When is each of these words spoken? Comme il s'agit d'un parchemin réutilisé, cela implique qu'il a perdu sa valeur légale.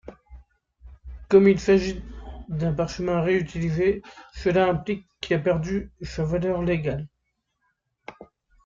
Comme 1.29 1.47
il 1.47 1.59
s'agit 1.59 2.01
d'un 2.49 2.73
parchemin 2.73 3.21
réutilisé, 3.21 4.01
cela 4.33 4.67
implique 4.67 5.05
qu'il 5.21 5.35
a 5.35 5.39
perdu 5.39 5.91
sa 6.01 6.23
valeur 6.23 6.63
légale. 6.63 7.07